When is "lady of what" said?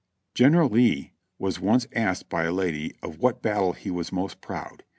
2.51-3.43